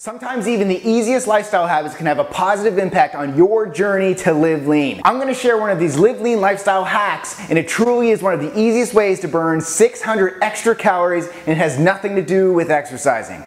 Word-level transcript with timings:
Sometimes 0.00 0.46
even 0.46 0.68
the 0.68 0.80
easiest 0.88 1.26
lifestyle 1.26 1.66
habits 1.66 1.96
can 1.96 2.06
have 2.06 2.20
a 2.20 2.24
positive 2.24 2.78
impact 2.78 3.16
on 3.16 3.36
your 3.36 3.66
journey 3.66 4.14
to 4.14 4.32
live 4.32 4.68
lean. 4.68 5.00
I'm 5.04 5.18
gonna 5.18 5.34
share 5.34 5.58
one 5.58 5.70
of 5.70 5.80
these 5.80 5.98
live 5.98 6.20
lean 6.20 6.40
lifestyle 6.40 6.84
hacks, 6.84 7.40
and 7.50 7.58
it 7.58 7.66
truly 7.66 8.10
is 8.10 8.22
one 8.22 8.32
of 8.32 8.40
the 8.40 8.56
easiest 8.56 8.94
ways 8.94 9.18
to 9.18 9.26
burn 9.26 9.60
600 9.60 10.38
extra 10.40 10.76
calories 10.76 11.28
and 11.48 11.58
has 11.58 11.80
nothing 11.80 12.14
to 12.14 12.22
do 12.22 12.52
with 12.52 12.70
exercising. 12.70 13.44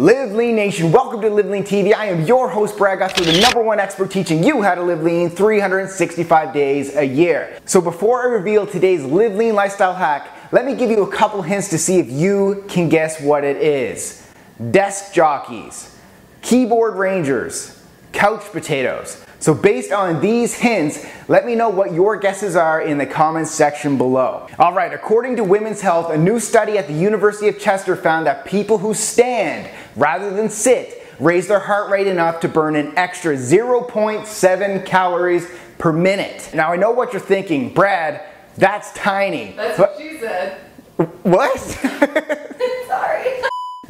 Live 0.00 0.32
Lean 0.32 0.56
Nation, 0.56 0.90
welcome 0.92 1.20
to 1.20 1.28
Live 1.28 1.44
Lean 1.44 1.62
TV. 1.62 1.92
I 1.92 2.06
am 2.06 2.24
your 2.24 2.48
host, 2.48 2.78
Brad 2.78 3.00
Gouthro, 3.00 3.22
the 3.22 3.38
number 3.38 3.62
one 3.62 3.78
expert 3.78 4.10
teaching 4.10 4.42
you 4.42 4.62
how 4.62 4.74
to 4.74 4.82
live 4.82 5.02
lean 5.02 5.28
365 5.28 6.54
days 6.54 6.96
a 6.96 7.04
year. 7.04 7.58
So 7.66 7.82
before 7.82 8.22
I 8.22 8.32
reveal 8.32 8.66
today's 8.66 9.04
Live 9.04 9.34
Lean 9.34 9.54
lifestyle 9.54 9.92
hack, 9.92 10.26
let 10.52 10.64
me 10.64 10.74
give 10.74 10.88
you 10.88 11.02
a 11.02 11.12
couple 11.12 11.42
hints 11.42 11.68
to 11.68 11.76
see 11.76 11.98
if 11.98 12.08
you 12.08 12.64
can 12.66 12.88
guess 12.88 13.20
what 13.20 13.44
it 13.44 13.58
is. 13.58 14.26
Desk 14.70 15.12
jockeys, 15.12 15.94
keyboard 16.40 16.96
rangers, 16.96 17.79
couch 18.12 18.42
potatoes. 18.52 19.24
So 19.38 19.54
based 19.54 19.90
on 19.90 20.20
these 20.20 20.54
hints, 20.54 21.06
let 21.28 21.46
me 21.46 21.54
know 21.54 21.70
what 21.70 21.94
your 21.94 22.16
guesses 22.16 22.56
are 22.56 22.82
in 22.82 22.98
the 22.98 23.06
comments 23.06 23.50
section 23.50 23.96
below. 23.96 24.46
All 24.58 24.74
right, 24.74 24.92
according 24.92 25.36
to 25.36 25.44
Women's 25.44 25.80
Health, 25.80 26.10
a 26.10 26.18
new 26.18 26.38
study 26.38 26.76
at 26.76 26.86
the 26.86 26.92
University 26.92 27.48
of 27.48 27.58
Chester 27.58 27.96
found 27.96 28.26
that 28.26 28.44
people 28.44 28.76
who 28.76 28.92
stand 28.92 29.70
rather 29.96 30.30
than 30.30 30.50
sit 30.50 31.06
raise 31.18 31.48
their 31.48 31.60
heart 31.60 31.90
rate 31.90 32.06
enough 32.06 32.40
to 32.40 32.48
burn 32.48 32.76
an 32.76 32.92
extra 32.96 33.34
0.7 33.34 34.86
calories 34.86 35.46
per 35.78 35.92
minute. 35.92 36.50
Now 36.52 36.72
I 36.72 36.76
know 36.76 36.90
what 36.90 37.12
you're 37.12 37.20
thinking, 37.20 37.72
Brad, 37.72 38.22
that's 38.56 38.92
tiny. 38.92 39.52
That's 39.52 39.78
what 39.78 39.96
she 39.98 40.18
said. 40.18 40.58
What? 41.22 42.36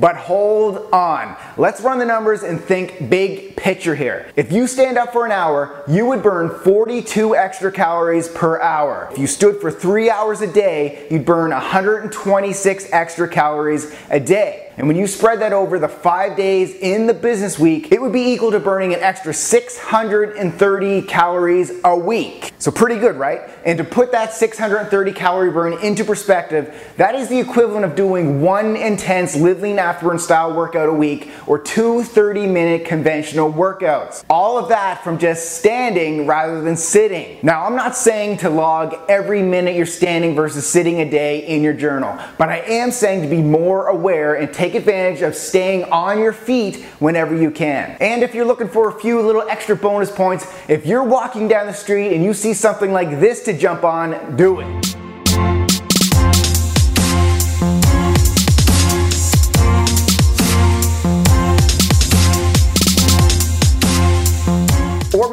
But 0.01 0.17
hold 0.17 0.91
on. 0.93 1.37
Let's 1.59 1.83
run 1.83 1.99
the 1.99 2.07
numbers 2.07 2.43
and 2.43 2.59
think 2.59 3.11
big 3.11 3.55
picture 3.55 3.95
here. 3.95 4.33
If 4.35 4.51
you 4.51 4.67
stand 4.67 4.97
up 4.97 5.13
for 5.13 5.27
an 5.27 5.33
hour, 5.33 5.85
you 5.87 6.07
would 6.07 6.23
burn 6.23 6.49
42 6.49 7.37
extra 7.37 7.71
calories 7.71 8.27
per 8.27 8.59
hour. 8.61 9.11
If 9.13 9.19
you 9.19 9.27
stood 9.27 9.61
for 9.61 9.71
three 9.71 10.09
hours 10.09 10.41
a 10.41 10.51
day, 10.51 11.07
you'd 11.11 11.27
burn 11.27 11.51
126 11.51 12.89
extra 12.91 13.29
calories 13.29 13.95
a 14.09 14.19
day. 14.19 14.73
And 14.79 14.89
when 14.89 14.97
you 14.97 15.07
spread 15.07 15.41
that 15.41 15.53
over 15.53 15.79
the 15.79 15.89
five 15.89 16.35
days 16.35 16.75
in 16.75 17.07
the 17.07 17.13
business 17.13 17.59
week, 17.59 17.93
it 17.93 18.01
would 18.01 18.13
be 18.13 18.33
equal 18.33 18.53
to 18.53 18.61
burning 18.61 18.95
an 18.95 19.01
extra 19.01 19.35
630 19.35 21.03
calories 21.03 21.73
a 21.85 21.95
week. 21.95 22.50
So 22.61 22.71
pretty 22.71 23.01
good, 23.01 23.17
right? 23.17 23.49
And 23.65 23.79
to 23.79 23.85
put 23.85 24.13
that 24.13 24.35
630 24.35 25.13
calorie 25.13 25.51
burn 25.51 25.73
into 25.83 26.05
perspective, 26.05 26.93
that 26.99 27.15
is 27.15 27.29
the 27.29 27.41
equivalent 27.41 27.87
of 27.87 27.95
doing 27.97 28.43
one 28.43 28.77
intense 28.77 29.35
Live 29.35 29.63
Lean 29.63 29.79
Afterburn 29.79 30.21
style 30.21 30.53
workout 30.53 30.91
a 30.91 30.93
week 30.93 31.31
or 31.47 31.59
two 31.59 32.03
30 32.03 32.47
minute 32.47 32.85
conventional 32.85 33.51
workouts. 33.51 34.27
All 34.29 34.59
of 34.59 34.69
that 34.69 35.03
from 35.03 35.17
just 35.19 35.59
standing 35.59 36.27
rather 36.27 36.61
than 36.61 36.77
sitting. 36.77 37.39
Now, 37.43 37.65
I'm 37.65 37.77
not 37.77 37.97
saying 37.97 38.37
to 38.39 38.51
log 38.51 38.95
every 39.09 39.41
minute 39.41 39.75
you're 39.75 39.87
standing 39.87 40.35
versus 40.35 40.69
sitting 40.69 41.01
a 41.01 41.11
day 41.11 41.47
in 41.47 41.63
your 41.63 41.73
journal, 41.73 42.19
but 42.37 42.51
I 42.51 42.59
am 42.59 42.91
saying 42.91 43.23
to 43.23 43.29
be 43.29 43.41
more 43.41 43.87
aware 43.87 44.35
and 44.35 44.53
take 44.53 44.75
advantage 44.75 45.23
of 45.23 45.35
staying 45.35 45.85
on 45.85 46.19
your 46.19 46.35
feet 46.35 46.85
whenever 46.99 47.35
you 47.35 47.51
can. 47.51 47.97
And 48.01 48.23
if 48.23 48.35
you're 48.35 48.45
looking 48.45 48.69
for 48.69 48.91
a 48.91 49.01
few 49.01 49.23
little 49.23 49.49
extra 49.49 49.75
bonus 49.75 50.11
points, 50.11 50.47
if 50.69 50.85
you're 50.85 51.05
walking 51.05 51.49
down 51.49 51.67
the 51.67 51.73
street 51.73 52.15
and 52.15 52.23
you 52.23 52.35
see 52.35 52.50
something 52.55 52.93
like 52.93 53.21
this 53.21 53.41
to 53.45 53.53
jump 53.53 53.85
on, 53.85 54.37
do 54.37 54.61
it. 54.61 54.80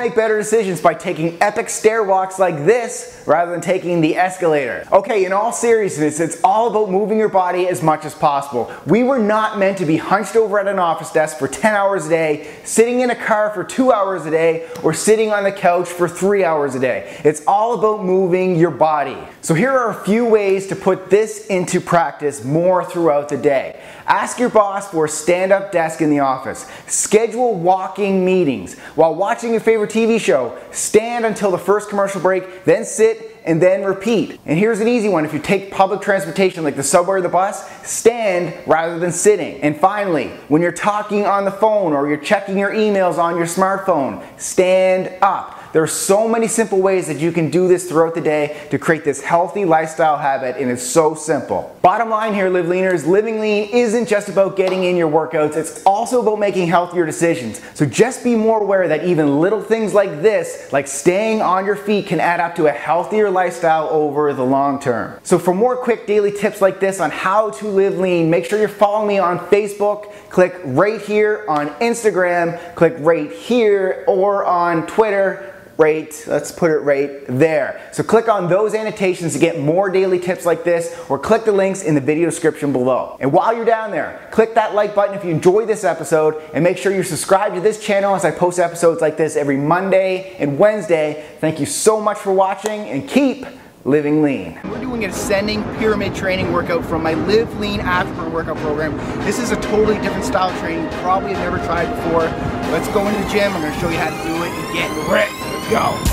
Make 0.07 0.15
better 0.15 0.37
decisions 0.37 0.79
by 0.79 0.93
taking 0.93 1.37
epic 1.41 1.69
stair 1.69 2.01
walks 2.01 2.39
like 2.39 2.65
this 2.65 3.21
rather 3.25 3.51
than 3.51 3.59
taking 3.59 3.99
the 3.99 4.15
escalator. 4.15 4.87
Okay, 4.91 5.25
in 5.25 5.33
all 5.33 5.51
seriousness, 5.51 6.21
it's 6.21 6.39
all 6.45 6.69
about 6.69 6.89
moving 6.89 7.17
your 7.17 7.27
body 7.27 7.67
as 7.67 7.83
much 7.83 8.05
as 8.05 8.15
possible. 8.15 8.71
We 8.85 9.03
were 9.03 9.19
not 9.19 9.59
meant 9.59 9.77
to 9.79 9.85
be 9.85 9.97
hunched 9.97 10.37
over 10.37 10.59
at 10.59 10.67
an 10.67 10.79
office 10.79 11.11
desk 11.11 11.37
for 11.37 11.49
10 11.49 11.73
hours 11.73 12.05
a 12.05 12.09
day, 12.09 12.55
sitting 12.63 13.01
in 13.01 13.09
a 13.09 13.15
car 13.15 13.49
for 13.49 13.65
two 13.65 13.91
hours 13.91 14.25
a 14.25 14.31
day, 14.31 14.69
or 14.81 14.93
sitting 14.93 15.33
on 15.33 15.43
the 15.43 15.51
couch 15.51 15.89
for 15.89 16.07
three 16.07 16.45
hours 16.45 16.73
a 16.73 16.79
day. 16.79 17.19
It's 17.25 17.43
all 17.45 17.77
about 17.77 18.05
moving 18.05 18.55
your 18.55 18.71
body. 18.71 19.17
So 19.41 19.53
here 19.53 19.71
are 19.71 19.89
a 19.89 20.05
few 20.05 20.25
ways 20.25 20.67
to 20.67 20.75
put 20.75 21.09
this 21.09 21.47
into 21.47 21.81
practice 21.81 22.45
more 22.45 22.85
throughout 22.85 23.27
the 23.27 23.37
day. 23.37 23.81
Ask 24.05 24.39
your 24.39 24.49
boss 24.49 24.89
for 24.89 25.03
a 25.03 25.09
stand-up 25.09 25.73
desk 25.73 25.99
in 25.99 26.09
the 26.09 26.19
office. 26.19 26.65
Schedule 26.87 27.55
walking 27.55 28.23
meetings. 28.23 28.79
While 28.95 29.15
watching 29.15 29.51
your 29.51 29.59
favorite 29.59 29.89
TV 29.97 30.19
show, 30.19 30.55
stand 30.71 31.25
until 31.25 31.49
the 31.49 31.57
first 31.57 31.89
commercial 31.89 32.21
break, 32.21 32.65
then 32.65 32.85
sit 32.85 33.35
and 33.45 33.59
then 33.59 33.83
repeat. 33.83 34.39
And 34.45 34.59
here's 34.59 34.79
an 34.79 34.87
easy 34.87 35.09
one. 35.09 35.25
If 35.25 35.33
you 35.33 35.39
take 35.39 35.71
public 35.71 36.01
transportation 36.01 36.63
like 36.63 36.75
the 36.75 36.83
subway 36.83 37.17
or 37.17 37.21
the 37.21 37.29
bus, 37.29 37.67
stand 37.87 38.53
rather 38.67 38.99
than 38.99 39.11
sitting. 39.11 39.59
And 39.61 39.75
finally, 39.75 40.27
when 40.49 40.61
you're 40.61 40.71
talking 40.71 41.25
on 41.25 41.45
the 41.45 41.51
phone 41.51 41.93
or 41.93 42.07
you're 42.07 42.17
checking 42.17 42.59
your 42.59 42.71
emails 42.71 43.17
on 43.17 43.37
your 43.37 43.47
smartphone, 43.47 44.23
stand 44.39 45.11
up. 45.23 45.56
There 45.73 45.83
are 45.83 45.87
so 45.87 46.27
many 46.27 46.47
simple 46.47 46.81
ways 46.81 47.07
that 47.07 47.17
you 47.17 47.31
can 47.31 47.49
do 47.49 47.67
this 47.67 47.89
throughout 47.89 48.15
the 48.15 48.21
day 48.21 48.57
to 48.71 48.79
create 48.79 49.03
this 49.03 49.21
healthy 49.21 49.65
lifestyle 49.65 50.17
habit, 50.17 50.55
and 50.57 50.71
it's 50.71 50.83
so 50.83 51.13
simple. 51.13 51.77
Bottom 51.81 52.09
line 52.09 52.33
here, 52.33 52.49
Live 52.49 52.67
Leaners, 52.67 53.05
living 53.05 53.39
lean 53.39 53.69
isn't 53.69 54.07
just 54.07 54.29
about 54.29 54.55
getting 54.55 54.85
in 54.85 54.95
your 54.95 55.09
workouts, 55.09 55.57
it's 55.57 55.83
also 55.83 56.21
about 56.21 56.39
making 56.39 56.67
healthier 56.67 57.05
decisions. 57.05 57.61
So 57.73 57.85
just 57.85 58.23
be 58.23 58.35
more 58.35 58.61
aware 58.61 58.87
that 58.87 59.03
even 59.03 59.41
little 59.41 59.61
things 59.61 59.93
like 59.93 60.21
this, 60.21 60.71
like 60.71 60.87
staying 60.87 61.41
on 61.41 61.65
your 61.65 61.75
feet, 61.75 62.07
can 62.07 62.19
add 62.19 62.39
up 62.39 62.55
to 62.55 62.67
a 62.67 62.71
healthier 62.71 63.29
lifestyle 63.29 63.89
over 63.89 64.33
the 64.33 64.45
long 64.45 64.79
term. 64.79 65.19
So 65.23 65.37
for 65.37 65.53
more 65.53 65.75
quick 65.75 66.07
daily 66.07 66.31
tips 66.31 66.61
like 66.61 66.79
this 66.79 66.99
on 66.99 67.11
how 67.11 67.51
to 67.51 67.67
live 67.67 67.99
lean, 67.99 68.29
make 68.29 68.45
sure 68.45 68.57
you're 68.57 68.69
following 68.69 69.07
me 69.07 69.19
on 69.19 69.39
Facebook, 69.39 70.13
click 70.29 70.55
right 70.63 71.01
here 71.01 71.45
on 71.49 71.69
Instagram, 71.81 72.75
click 72.75 72.95
right 72.99 73.31
here 73.31 74.05
or 74.07 74.45
on 74.45 74.87
Twitter 74.87 75.53
right, 75.77 76.23
let's 76.27 76.51
put 76.51 76.71
it 76.71 76.79
right 76.79 77.23
there. 77.27 77.89
So 77.93 78.03
click 78.03 78.27
on 78.27 78.49
those 78.49 78.73
annotations 78.73 79.33
to 79.33 79.39
get 79.39 79.59
more 79.59 79.89
daily 79.89 80.19
tips 80.19 80.45
like 80.45 80.63
this 80.63 80.95
or 81.09 81.19
click 81.19 81.45
the 81.45 81.51
links 81.51 81.83
in 81.83 81.95
the 81.95 82.01
video 82.01 82.25
description 82.25 82.71
below. 82.71 83.17
And 83.19 83.31
while 83.31 83.55
you're 83.55 83.65
down 83.65 83.91
there, 83.91 84.27
click 84.31 84.55
that 84.55 84.73
like 84.73 84.95
button 84.95 85.15
if 85.15 85.23
you 85.23 85.31
enjoyed 85.31 85.67
this 85.67 85.83
episode 85.83 86.41
and 86.53 86.63
make 86.63 86.77
sure 86.77 86.91
you're 86.91 87.03
subscribed 87.03 87.55
to 87.55 87.61
this 87.61 87.79
channel 87.79 88.15
as 88.15 88.25
I 88.25 88.31
post 88.31 88.59
episodes 88.59 89.01
like 89.01 89.17
this 89.17 89.35
every 89.35 89.57
Monday 89.57 90.35
and 90.39 90.57
Wednesday. 90.57 91.25
Thank 91.39 91.59
you 91.59 91.65
so 91.65 92.01
much 92.01 92.17
for 92.17 92.33
watching 92.33 92.81
and 92.89 93.07
keep 93.07 93.45
living 93.85 94.21
lean. 94.21 94.59
We're 94.65 94.81
doing 94.81 95.05
an 95.05 95.11
ascending 95.11 95.63
pyramid 95.75 96.13
training 96.13 96.51
workout 96.51 96.83
from 96.83 97.03
my 97.03 97.13
Live 97.13 97.57
Lean 97.59 97.79
Afterburn 97.79 98.31
workout 98.31 98.57
program. 98.57 98.97
This 99.23 99.39
is 99.39 99.51
a 99.51 99.61
totally 99.61 99.99
different 100.01 100.25
style 100.25 100.57
training, 100.59 100.89
probably 101.01 101.33
have 101.33 101.39
never 101.39 101.65
tried 101.65 101.85
before. 101.95 102.23
Let's 102.71 102.87
go 102.89 103.07
into 103.07 103.21
the 103.23 103.29
gym. 103.29 103.53
I'm 103.53 103.61
gonna 103.61 103.79
show 103.79 103.89
you 103.89 103.97
how 103.97 104.09
to 104.09 104.27
do 104.27 104.43
it 104.43 104.49
and 104.49 104.73
get 104.73 105.09
ready. 105.09 105.56
Go. 105.69 106.07